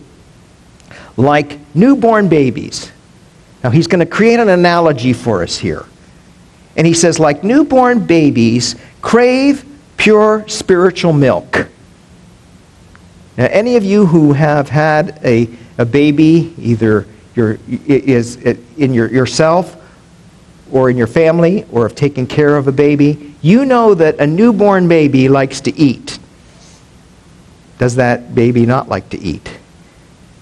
[1.17, 2.91] Like newborn babies.
[3.63, 5.85] Now, he's going to create an analogy for us here.
[6.75, 9.65] And he says, like newborn babies, crave
[9.97, 11.67] pure spiritual milk.
[13.37, 18.37] Now, any of you who have had a, a baby, either your, is
[18.77, 19.81] in your, yourself
[20.71, 24.27] or in your family, or have taken care of a baby, you know that a
[24.27, 26.17] newborn baby likes to eat
[27.77, 29.47] does that baby not like to eat?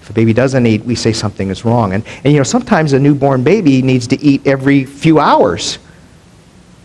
[0.02, 1.92] If a baby doesn't eat, we say something is wrong.
[1.92, 5.78] And, and you know, sometimes a newborn baby needs to eat every few hours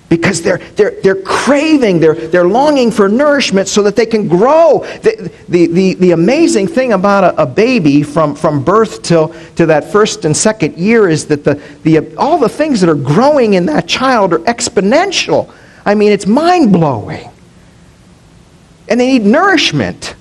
[0.10, 4.80] because they're, they're, they're craving, they're, they're longing for nourishment so that they can grow.
[5.04, 9.68] The, the, the, the amazing thing about a, a, baby from, from birth till to
[9.68, 13.54] that first and second year is that the, the, all the things that are growing
[13.54, 15.54] in that child are exponential.
[15.86, 17.30] I mean, it's mind blowing.
[18.88, 20.16] And they need nourishment.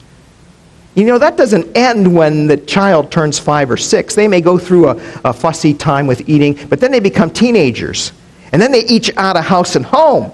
[0.95, 4.15] You know, that doesn't end when the child turns five or six.
[4.15, 8.13] They may go through a, a fussy time with eating, but then they become teenagers.
[8.53, 10.33] And then they each out of house and home.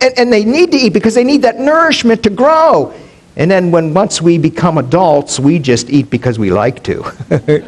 [0.00, 2.94] And, and they need to eat because they need that nourishment to grow.
[3.36, 7.04] And then when once we become adults, we just eat because we like to.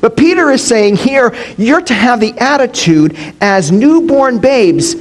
[0.00, 4.94] but Peter is saying here, you're to have the attitude as newborn babes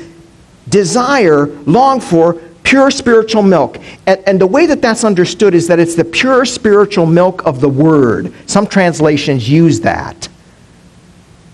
[0.69, 3.78] desire, long for pure spiritual milk.
[4.05, 7.61] And, and, the way that that's understood is that it's the pure spiritual milk of
[7.61, 8.34] the Word.
[8.45, 10.28] Some translations use that.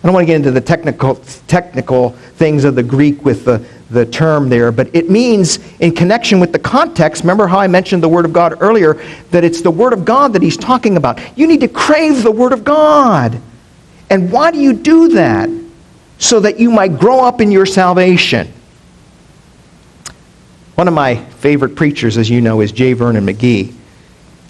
[0.04, 1.16] I don't want to get into the technical,
[1.47, 6.41] technical things of the Greek with the, the term there, but it means, in connection
[6.41, 9.01] with the context, remember how I mentioned the Word of God earlier,
[9.32, 11.22] that it's the Word of God that he's talking about.
[11.38, 13.39] You need to crave the Word of God.
[14.10, 15.49] And why do you do that?
[16.18, 18.51] So that you might grow up in your salvation.
[20.76, 22.91] One of my favorite preachers, as you know, is J.
[22.91, 23.74] Vernon McGee.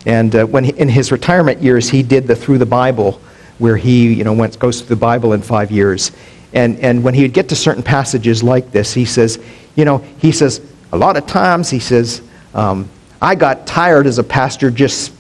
[0.08, 3.22] And uh, when he, in his retirement years, he did the Through the Bible
[3.60, 6.12] where he you know, went, goes through the Bible in five years.
[6.54, 9.44] And, and when he would get to certain passages like this, he says,
[9.76, 12.22] you know, he says, a lot of times, he says,
[12.54, 12.88] um,
[13.22, 15.12] I got tired as a pastor just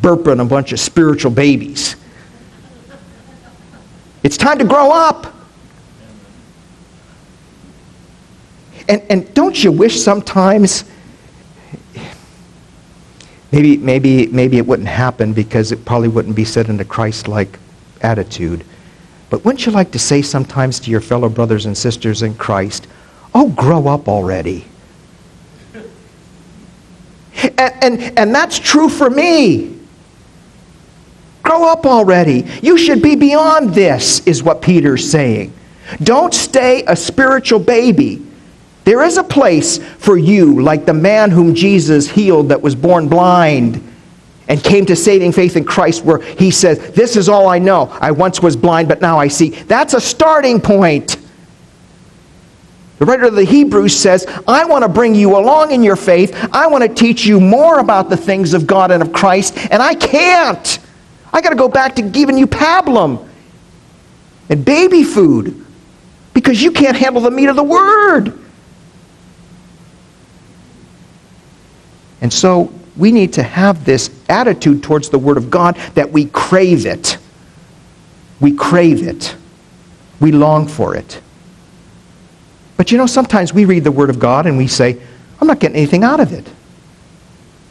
[0.00, 1.94] burping a bunch of spiritual babies.
[4.22, 5.34] It's time to grow up.
[8.88, 10.84] And, and don't you wish sometimes,
[13.52, 17.28] maybe, maybe, maybe it wouldn't happen because it probably wouldn't be said in a Christ
[17.28, 17.58] like
[18.02, 18.64] attitude.
[19.30, 22.88] But wouldn't you like to say sometimes to your fellow brothers and sisters in Christ,
[23.34, 24.66] oh, grow up already?
[27.56, 29.78] And, and, and that's true for me.
[31.42, 32.46] Grow up already.
[32.62, 35.52] You should be beyond this, is what Peter's saying.
[36.02, 38.26] Don't stay a spiritual baby.
[38.84, 43.08] There is a place for you, like the man whom Jesus healed that was born
[43.08, 43.89] blind
[44.50, 47.86] and came to saving faith in Christ, where he says, This is all I know.
[48.00, 49.50] I once was blind, but now I see.
[49.50, 51.16] That's a starting point.
[52.98, 56.36] The writer of the Hebrews says, I want to bring you along in your faith.
[56.52, 59.80] I want to teach you more about the things of God and of Christ, and
[59.80, 60.80] I can't.
[61.32, 63.28] I got to go back to giving you pablum
[64.48, 65.64] and baby food
[66.34, 68.36] because you can't handle the meat of the word.
[72.20, 76.26] And so we need to have this attitude towards the Word of God that we
[76.26, 77.18] crave it.
[78.40, 79.36] We crave it.
[80.18, 81.20] We long for it.
[82.76, 85.00] But you know, sometimes we read the Word of God and we say,
[85.40, 86.46] I'm not getting anything out of it.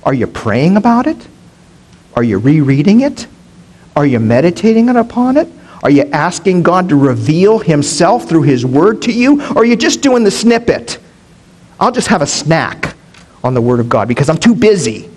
[0.03, 1.27] Are you praying about it?
[2.15, 3.27] Are you rereading it?
[3.95, 5.47] Are you meditating upon it?
[5.83, 9.41] Are you asking God to reveal Himself through His Word to you?
[9.51, 10.99] Or are you just doing the snippet?
[11.79, 12.95] I'll just have a snack
[13.43, 15.09] on the Word of God because I'm too busy.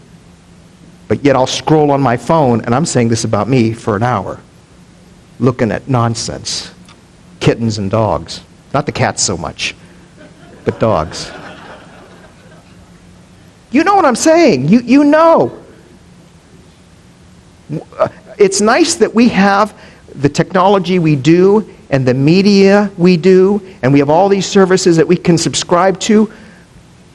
[1.09, 4.03] But yet I'll scroll on my phone, and I'm saying this about me for an
[4.03, 4.41] hour,
[5.39, 6.73] looking at nonsense
[7.43, 8.41] kittens and dogs.
[8.73, 9.75] Not the cats so much,
[10.65, 11.31] but dogs.
[13.73, 14.69] You know what I'm saying.
[14.69, 15.59] You, you know.
[18.39, 19.79] It's nice that we have
[20.15, 24.97] the technology we do and the media we do, and we have all these services
[24.97, 26.33] that we can subscribe to.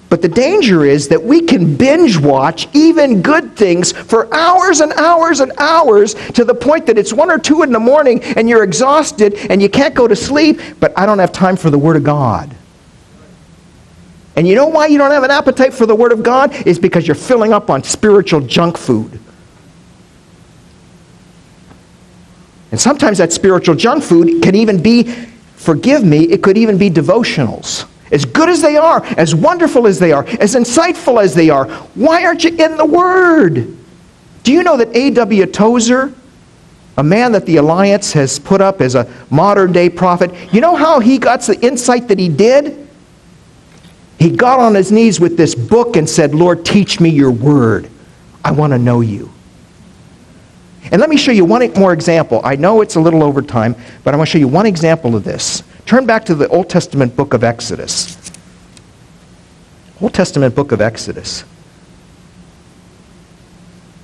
[0.09, 4.93] But the danger is that we can binge watch even good things for hours and
[4.93, 8.47] hours and hours to the point that it's one or two in the morning and
[8.47, 11.77] you're exhausted and you can't go to sleep, but I don't have time for the
[11.77, 12.55] Word of God.
[14.37, 16.53] And you know why you don't have an appetite for the Word of God?
[16.67, 19.19] Is because you're filling up on spiritual junk food.
[22.71, 25.11] And sometimes that spiritual junk food can even be,
[25.55, 27.87] forgive me, it could even be devotionals.
[28.11, 31.67] As good as they are, as wonderful as they are, as insightful as they are,
[31.95, 33.77] why aren't you in the Word?
[34.43, 35.45] Do you know that A.W.
[35.47, 36.13] Tozer,
[36.97, 40.75] a man that the Alliance has put up as a modern day prophet, you know
[40.75, 42.87] how he got the insight that he did?
[44.19, 47.89] He got on his knees with this book and said, Lord, teach me your Word.
[48.43, 49.31] I want to know you.
[50.91, 52.39] And let me show you one more example.
[52.43, 55.15] I know it's a little over time, but I want to show you one example
[55.15, 55.63] of this.
[55.87, 58.17] Turn back to the Old Testament book of Exodus.
[60.01, 61.45] Old Testament book of Exodus.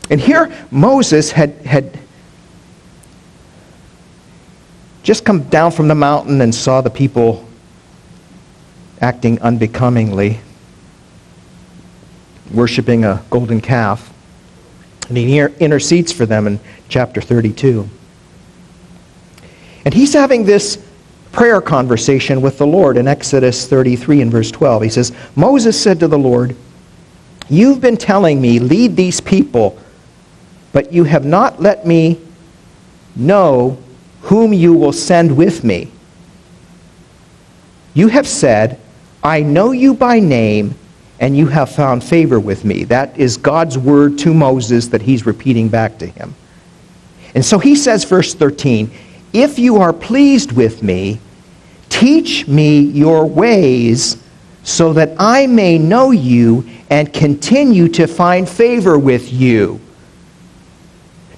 [0.10, 2.00] And here Moses had, had
[5.04, 7.46] just come down from the mountain and saw the people
[9.02, 10.40] acting unbecomingly,
[12.54, 14.14] worshiping a golden calf.
[15.10, 17.90] And he intercedes for them in chapter 32.
[19.84, 20.78] And he's having this
[21.34, 24.84] prayer conversation with the Lord in Exodus 33 and verse 12.
[24.84, 26.56] He says, Moses said to the Lord,
[27.50, 29.78] You've been telling me, lead these people,
[30.72, 32.22] but you have not let me
[33.16, 33.78] know
[34.22, 35.92] whom you will send with me.
[37.94, 38.80] You have said,
[39.24, 40.76] I know you by name,
[41.20, 42.86] and you have found favor with me.
[42.86, 46.36] That is God's word to Moses that he's repeating back to him.
[47.36, 48.92] And so he says, verse 13,
[49.32, 51.20] If you are pleased with me,
[51.94, 54.18] teach me your ways
[54.64, 59.80] so that I may know you and continue to find favor with you.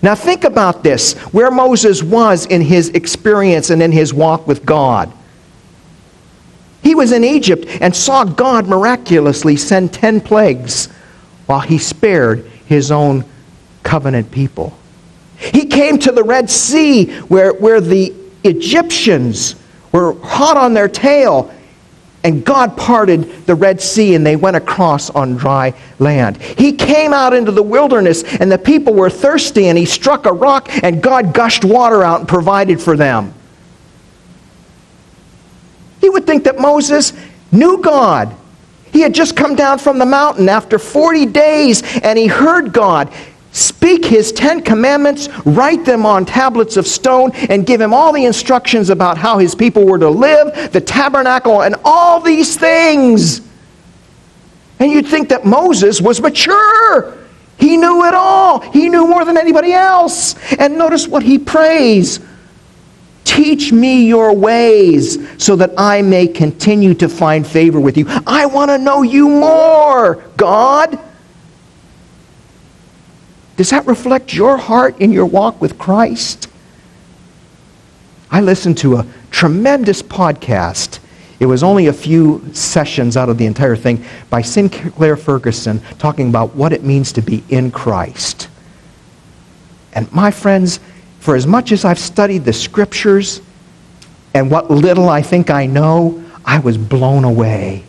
[0.01, 4.65] Now think about this where Moses was in his experience and in his walk with
[4.65, 5.11] God.
[6.81, 10.85] He was in Egypt and saw God miraculously send 10 plagues
[11.47, 13.25] while he spared his own
[13.83, 14.77] covenant people.
[15.37, 19.55] He came to the Red Sea where, where the Egyptians
[19.95, 21.51] were hot on their tail
[22.23, 26.37] and God parted the Red Sea and they went across on dry land.
[26.37, 30.33] He came out into the wilderness and the people were thirsty and he struck a
[30.33, 33.33] rock and God gushed water out and provided for them.
[36.01, 37.13] You would think that Moses
[37.51, 38.35] knew God.
[38.91, 43.13] He had just come down from the mountain after 40 days and he heard God
[43.55, 48.25] speak his Ten Commandments, write them on tablets of stone, and give him all the
[48.25, 53.41] instructions about how his people were to live, the tabernacle, and all these things.
[54.79, 57.17] And you'd think that Moses was mature.
[57.57, 58.59] He knew it all.
[58.59, 60.35] He knew more than anybody else.
[60.55, 62.19] And notice what he prays
[63.25, 68.05] Teach me your ways so that I may continue to find favor with you.
[68.25, 70.97] I want to know you more, God.
[73.57, 76.49] Does that reflect your heart in your walk with Christ?
[78.29, 80.99] I listened to a tremendous podcast.
[81.39, 86.29] It was only a few sessions out of the entire thing by Sinclair Ferguson talking
[86.29, 88.49] about what it means to be in Christ.
[89.93, 90.79] And my friends,
[91.19, 93.41] for as much as I've studied the scriptures
[94.33, 97.85] and what little I think I know, I was blown away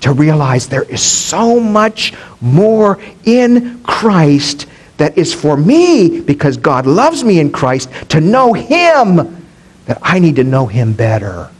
[0.00, 4.66] to realize there is so much more in Christ
[4.96, 9.44] that is for me because God loves me in Christ to know Him
[9.86, 11.50] that I need to know Him better.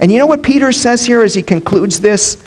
[0.00, 2.42] And you know what Peter says here as he concludes this?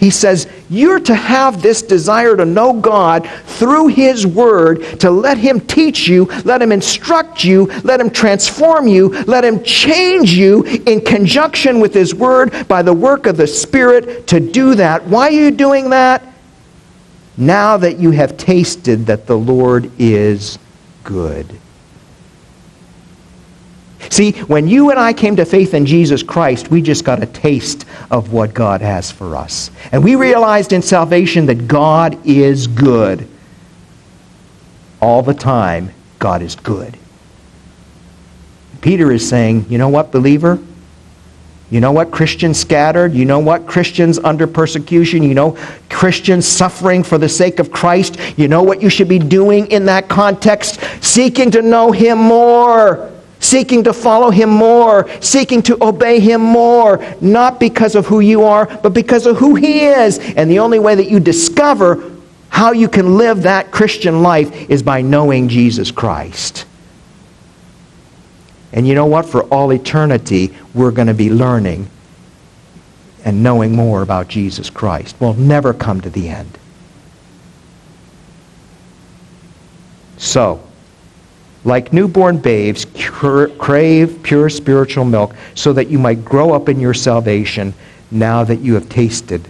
[0.00, 5.36] He says, You're to have this desire to know God through His Word, to let
[5.36, 10.64] Him teach you, let Him instruct you, let Him transform you, let Him change you
[10.64, 15.04] in conjunction with His Word by the work of the Spirit to do that.
[15.04, 16.26] Why are you doing that?
[17.36, 20.58] Now that you have tasted that the Lord is
[21.04, 21.46] good.
[24.10, 27.26] See, when you and I came to faith in Jesus Christ, we just got a
[27.26, 29.70] taste of what God has for us.
[29.92, 33.26] And we realized in salvation that God is good.
[35.00, 36.98] All the time, God is good.
[38.80, 40.58] Peter is saying, you know what, believer?
[41.70, 43.14] You know what, Christians scattered?
[43.14, 45.22] You know what, Christians under persecution?
[45.22, 45.56] You know,
[45.88, 48.18] Christians suffering for the sake of Christ?
[48.36, 50.80] You know what you should be doing in that context?
[51.00, 53.12] Seeking to know Him more
[53.50, 58.44] seeking to follow him more, seeking to obey him more, not because of who you
[58.44, 60.20] are, but because of who he is.
[60.20, 62.12] And the only way that you discover
[62.48, 66.64] how you can live that Christian life is by knowing Jesus Christ.
[68.72, 69.26] And you know what?
[69.26, 71.90] For all eternity, we're going to be learning
[73.24, 75.16] and knowing more about Jesus Christ.
[75.18, 76.56] We'll never come to the end.
[80.18, 80.62] So,
[81.64, 86.94] like newborn babes, crave pure spiritual milk so that you might grow up in your
[86.94, 87.74] salvation
[88.10, 89.46] now that you have tasted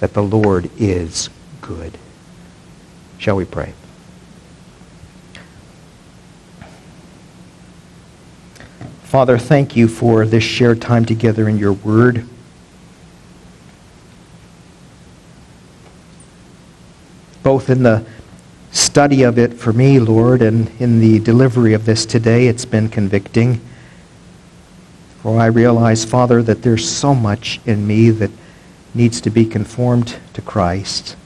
[0.00, 1.30] that the Lord is
[1.62, 1.96] good.
[3.18, 3.72] Shall we pray?
[9.04, 12.26] Father, thank you for this shared time together in your word.
[17.42, 18.04] Both in the
[18.74, 22.88] study of it for me, Lord, and in the delivery of this today, it's been
[22.88, 23.60] convicting.
[25.22, 28.32] For I realize, Father, that there's so much in me that
[28.92, 31.16] needs to be conformed to Christ.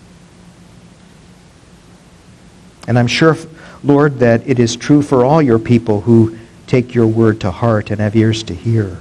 [2.86, 3.36] And I'm sure,
[3.82, 7.90] Lord, that it is true for all your people who take your word to heart
[7.90, 8.98] and have ears to hear.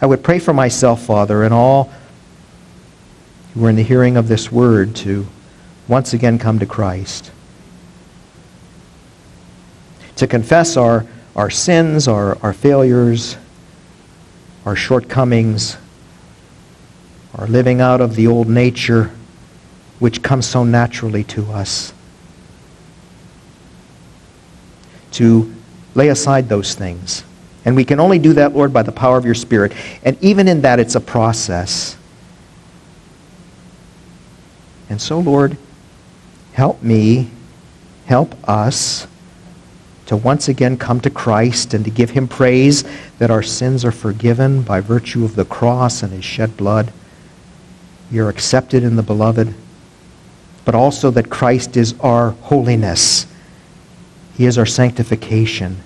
[0.00, 1.90] I would pray for myself, Father, and all
[3.56, 5.26] who are in the hearing of this word to
[5.88, 7.30] once again come to Christ.
[10.16, 13.38] To confess our, our sins, our, our failures,
[14.66, 15.78] our shortcomings,
[17.34, 19.10] our living out of the old nature
[20.00, 21.94] which comes so naturally to us.
[25.12, 25.54] To
[25.94, 27.24] lay aside those things.
[27.64, 29.72] And we can only do that, Lord, by the power of your Spirit.
[30.02, 31.96] And even in that, it's a process.
[34.88, 35.56] And so, Lord,
[36.52, 37.30] help me,
[38.06, 39.06] help us
[40.06, 42.84] to once again come to Christ and to give him praise
[43.18, 46.92] that our sins are forgiven by virtue of the cross and his shed blood.
[48.10, 49.52] You're accepted in the beloved,
[50.64, 53.26] but also that Christ is our holiness.
[54.36, 55.78] He is our sanctification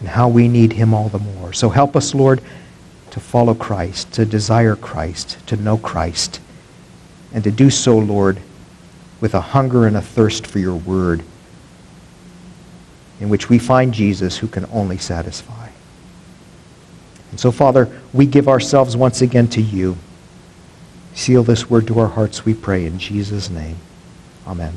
[0.00, 1.52] and how we need him all the more.
[1.52, 2.40] So help us, Lord,
[3.10, 6.40] to follow Christ, to desire Christ, to know Christ,
[7.34, 8.40] and to do so, Lord,
[9.20, 11.22] with a hunger and a thirst for your word
[13.20, 15.68] in which we find Jesus who can only satisfy.
[17.30, 19.96] And so, Father, we give ourselves once again to you.
[21.14, 23.76] Seal this word to our hearts, we pray, in Jesus' name.
[24.46, 24.74] Amen.